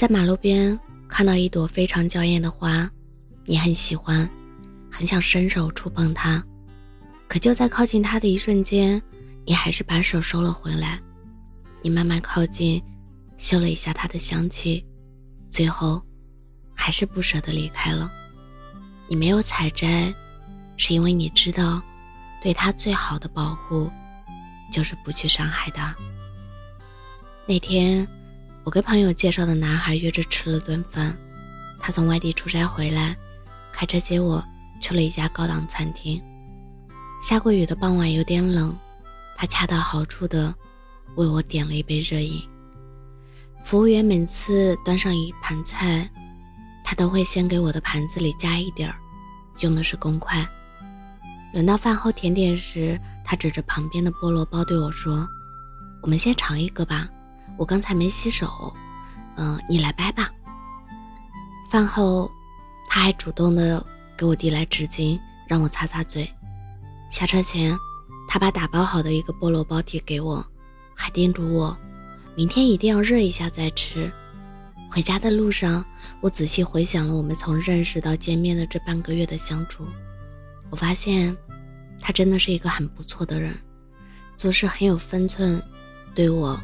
[0.00, 2.90] 在马路边看到一朵非常娇艳的花，
[3.44, 4.26] 你很喜欢，
[4.90, 6.42] 很想伸手触碰它，
[7.28, 9.02] 可就在靠近它的一瞬间，
[9.44, 10.98] 你还是把手收了回来。
[11.82, 12.82] 你慢慢靠近，
[13.36, 14.82] 嗅了一下它的香气，
[15.50, 16.02] 最后
[16.74, 18.10] 还是不舍得离开了。
[19.06, 20.10] 你没有采摘，
[20.78, 21.82] 是因为你知道，
[22.42, 23.90] 对它最好的保护
[24.72, 25.94] 就是不去伤害它。
[27.44, 28.08] 那天，
[28.70, 31.12] 我跟朋友介绍的男孩约着吃了顿饭，
[31.80, 33.16] 他从外地出差回来，
[33.72, 34.40] 开车接我
[34.80, 36.22] 去了一家高档餐厅。
[37.20, 38.72] 下过雨的傍晚有点冷，
[39.36, 40.54] 他恰到好处的。
[41.16, 42.40] 为我点了一杯热饮。
[43.64, 46.08] 服务员每次端上一盘菜，
[46.84, 48.94] 他都会先给我的盘子里加一点儿，
[49.62, 50.46] 用的是公筷。
[51.52, 55.28] 轮到饭后甜点时，他指着旁边的菠萝包对我说
[56.02, 57.08] ：“我们先尝一个吧，
[57.60, 58.74] 我刚才没洗手，
[59.36, 60.30] 嗯，你来掰吧。”
[61.70, 62.30] 饭后，
[62.88, 63.84] 他还主动的
[64.16, 66.26] 给我递来纸巾，让我擦擦嘴。
[67.10, 67.76] 下车前，
[68.26, 70.42] 他把打包好的一个菠萝包递给我。
[70.94, 71.76] 还叮嘱我，
[72.34, 74.10] 明天一定要热一下再吃。
[74.90, 75.84] 回家的路上，
[76.22, 79.84] 我仔细回想了我们从认识到见面的这半个月的相处，
[80.70, 81.36] 我发现
[82.00, 83.54] 他真的是一个很不错的人，
[84.38, 85.62] 做事很有分寸，
[86.14, 86.58] 对我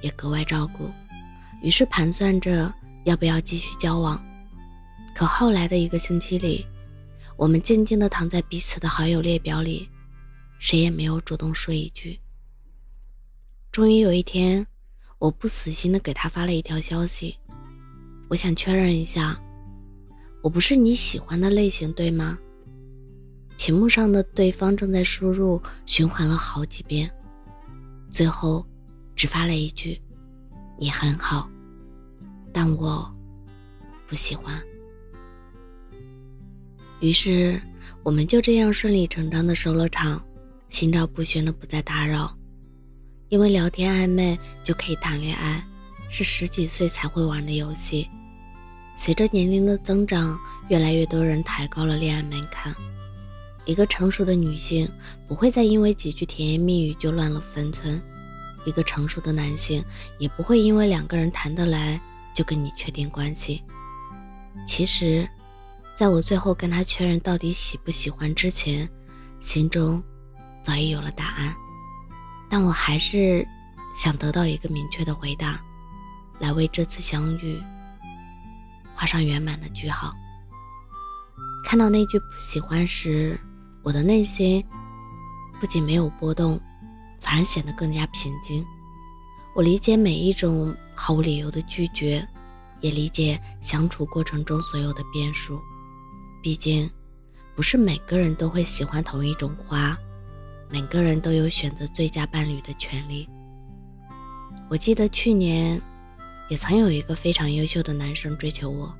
[0.00, 0.90] 也格外照顾。
[1.62, 2.72] 于是盘算着
[3.04, 4.22] 要不要继续交往。
[5.14, 6.64] 可后来的一个星期里，
[7.36, 9.88] 我们静静地躺在彼此的好友列表里，
[10.58, 12.18] 谁也没有主动说一句。
[13.70, 14.66] 终于有一天，
[15.18, 17.36] 我不死心的给他发了一条消息，
[18.28, 19.38] 我想确认一下，
[20.42, 22.38] 我不是你喜欢的类型，对吗？
[23.58, 27.10] 屏幕上的对方正在输入，循环了好几遍，
[28.10, 28.66] 最后
[29.20, 30.00] 只发了一句
[30.80, 31.46] ：“你很好，
[32.54, 33.06] 但我
[34.08, 34.58] 不喜欢。”
[37.00, 37.60] 于是
[38.02, 40.24] 我们就这样顺理成章的收了场，
[40.70, 42.34] 心照不宣的不再打扰。
[43.28, 45.62] 因为聊天暧昧就可以谈恋爱，
[46.08, 48.08] 是十几岁才会玩的游戏。
[48.96, 50.38] 随着年龄的增长，
[50.70, 52.74] 越来越多人抬高了恋爱门槛。
[53.66, 54.90] 一个成熟的女性
[55.28, 58.00] 不会再因为几句甜言蜜语就乱了分寸，
[58.64, 59.84] 一个成熟的男性
[60.18, 62.00] 也不会因为两个人谈得来
[62.34, 63.62] 就跟你确定关系。
[64.66, 65.28] 其实，
[65.94, 68.88] 在我最后跟他确认到底喜不喜欢之前，
[69.38, 70.02] 心中
[70.62, 71.54] 早已有了答案。
[72.50, 73.46] 但我还是
[73.94, 75.60] 想得到一个明确的回答，
[76.38, 77.60] 来为这次相遇
[78.94, 80.12] 画上圆满的句号。
[81.64, 83.38] 看到那句不喜欢时，
[83.82, 84.64] 我的内心
[85.60, 86.60] 不仅没有波动，
[87.20, 88.64] 反而显得更加平静。
[89.54, 92.26] 我理解每一种毫无理由的拒绝，
[92.80, 95.60] 也理解相处过程中所有的变数。
[96.42, 96.90] 毕竟，
[97.54, 99.96] 不是每个人都会喜欢同一种花。
[100.70, 103.28] 每个人都有选择最佳伴侣的权利。
[104.68, 105.82] 我记得去年，
[106.48, 108.94] 也曾有一个非常优秀的男生追求我，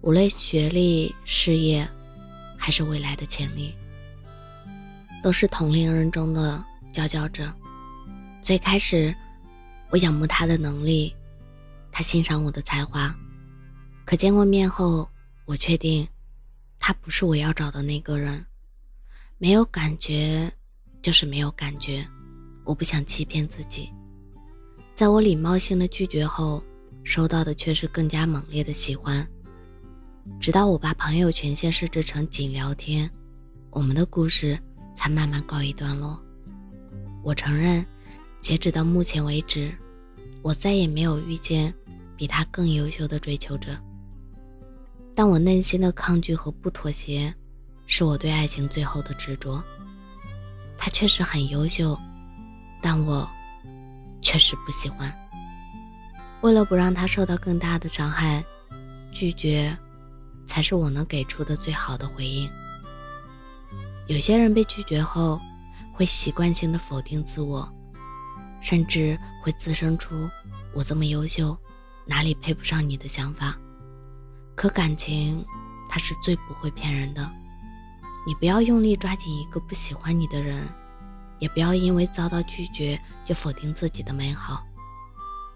[0.00, 1.86] 无论学历、事业，
[2.56, 3.74] 还是未来的潜力，
[5.22, 7.52] 都是同龄人中的佼佼者。
[8.42, 9.14] 最开始，
[9.90, 11.14] 我仰慕他的能力，
[11.90, 13.14] 他欣赏我的才华，
[14.04, 15.08] 可见过面后，
[15.44, 16.06] 我确定，
[16.78, 18.44] 他不是我要找的那个人，
[19.38, 20.52] 没有感觉。
[21.02, 22.06] 就是没有感觉，
[22.62, 23.90] 我不想欺骗自己。
[24.94, 26.62] 在我礼貌性的拒绝后，
[27.04, 29.26] 收到的却是更加猛烈的喜欢。
[30.38, 33.10] 直到我把朋友圈限设置成仅聊天，
[33.70, 34.60] 我们的故事
[34.94, 36.22] 才慢慢告一段落。
[37.22, 37.84] 我承认，
[38.40, 39.72] 截止到目前为止，
[40.42, 41.72] 我再也没有遇见
[42.16, 43.76] 比他更优秀的追求者。
[45.14, 47.34] 但我内心的抗拒和不妥协，
[47.86, 49.62] 是我对爱情最后的执着。
[50.78, 51.98] 他确实很优秀，
[52.80, 53.28] 但我
[54.22, 55.12] 确实不喜欢。
[56.40, 58.42] 为了不让他受到更大的伤害，
[59.12, 59.76] 拒绝
[60.46, 62.48] 才是我能给出的最好的回应。
[64.06, 65.38] 有些人被拒绝后，
[66.00, 67.70] 会习惯性的否定自我，
[68.62, 70.14] 甚至会滋生出
[70.72, 71.54] “我这么优秀，
[72.06, 73.54] 哪里配不上你”的想法。
[74.56, 75.44] 可感情，
[75.90, 77.30] 它是最不会骗人的。
[78.26, 80.66] 你不要用力抓紧一个不喜欢你的人，
[81.38, 84.62] 也不要因为遭到拒绝就否定自己的美好。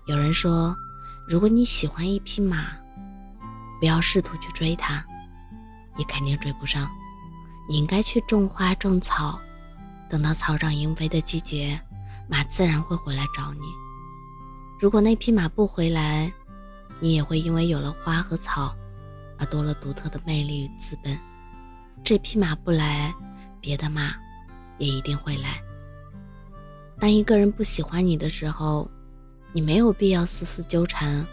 [0.04, 0.76] 有人说，
[1.26, 2.66] 如果你喜欢一匹马，
[3.80, 5.02] 不要试图去追它，
[5.96, 6.86] 你肯定追不上。
[7.66, 9.40] 你应该去种花种草，
[10.10, 11.80] 等到草长莺飞的季节，
[12.28, 13.60] 马自然会回来找你。
[14.80, 16.30] 如果那匹马不回来，
[17.00, 18.74] 你也会因为有了花和草，
[19.38, 21.18] 而多了独特的魅力与资本。
[22.04, 23.14] 这匹马不来，
[23.60, 24.14] 别的马
[24.78, 25.60] 也一定会来。
[27.00, 28.88] 当一个人不喜欢你的时候，
[29.52, 31.26] 你没有必要丝丝纠缠，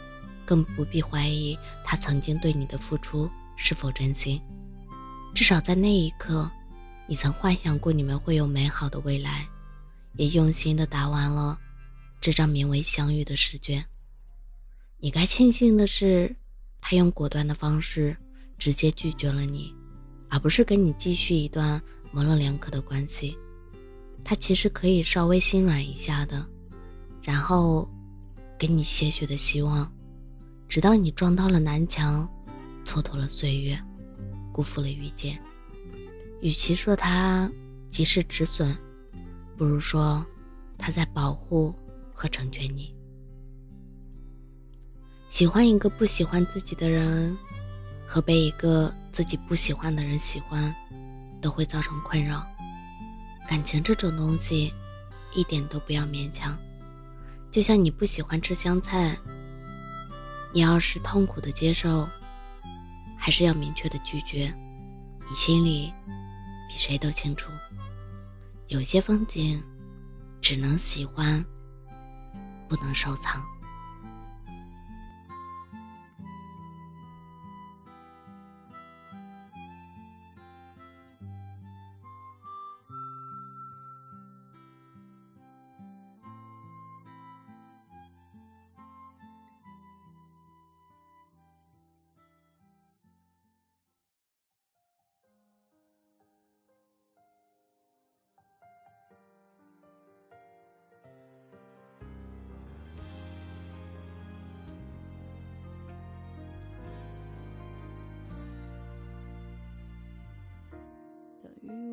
[0.45, 4.41] 更不必怀疑他曾经对你的付出是否真心。
[5.33, 6.49] 至少在那一刻，
[7.11, 9.45] 你曾幻想过你们会有美好的未来，
[10.15, 11.59] 也用心的答完了
[12.21, 13.85] 这张名为相遇的试卷。
[14.97, 16.33] 你该庆幸的是，
[16.79, 18.15] 他用果断的方式
[18.57, 19.75] 直接拒绝了你，
[20.29, 21.81] 而不是跟你继续一段
[22.13, 23.37] 模棱两可的关系。
[24.23, 26.47] 他其实可以稍微心软一下的，
[27.21, 27.85] 然后
[28.57, 29.91] 给你些许的希望，
[30.69, 32.25] 直到你撞到了南墙，
[32.85, 33.77] 蹉跎了岁月。
[34.53, 35.37] 辜负了遇见，
[36.41, 37.49] 与其说他
[37.87, 38.75] 及时止损，
[39.55, 40.25] 不如说
[40.77, 41.73] 他在保护
[42.13, 42.93] 和成全你。
[45.29, 47.37] 喜欢一个不喜欢自己的人，
[48.07, 50.73] 和被一个自己不喜欢的人喜欢，
[51.41, 52.45] 都会造成困扰。
[53.47, 54.73] 感情这种东西，
[55.33, 56.57] 一点都不要勉强。
[57.49, 59.17] 就像你不喜欢吃香菜，
[60.53, 62.07] 你要是痛苦的接受。
[63.15, 64.51] 还是要明确的拒绝，
[65.31, 65.93] 你心里
[66.67, 67.49] 比谁都清楚。
[68.67, 69.63] 有些风景
[70.41, 71.41] 只能喜欢，
[72.67, 73.41] 不能收藏。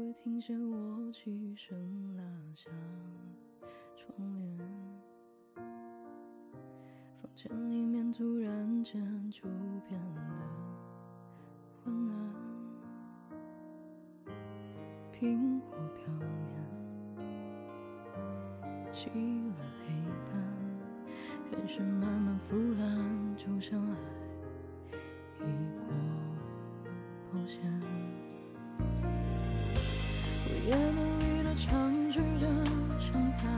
[0.08, 1.76] 雨未停歇，我起身
[2.16, 2.22] 拉
[2.54, 2.70] 下
[3.94, 4.06] 窗
[4.38, 4.58] 帘，
[7.20, 9.42] 房间里面突然间就
[9.86, 10.20] 变得
[11.84, 12.16] 昏暗，
[15.12, 16.26] 苹果表面
[18.90, 19.92] 起了黑
[20.32, 20.32] 斑，
[21.50, 23.94] 开始慢慢腐烂，就像爱
[30.68, 32.46] 也努力的尝试着
[33.00, 33.48] 盛开，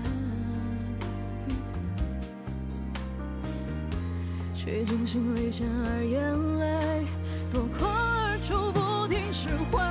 [4.54, 6.20] 却惊心泪腺而眼
[6.60, 7.04] 泪
[7.52, 9.82] 夺眶而出，不停释怀。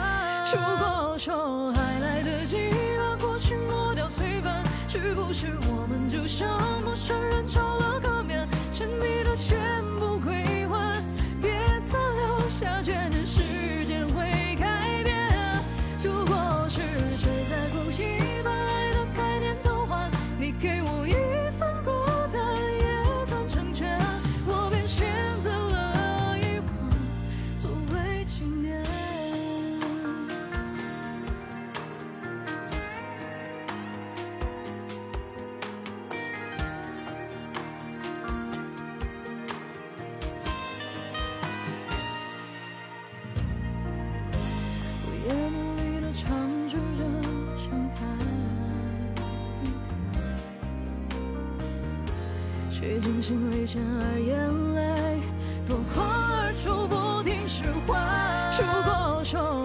[0.54, 2.56] 如果说还来得及
[2.98, 6.48] 把过去抹掉推翻，是不是我们就像
[6.86, 7.46] 陌生人
[52.90, 55.22] 却惊心泪腺而眼泪
[55.68, 57.94] 夺眶而出，不停释怀。
[58.58, 59.59] 如果说。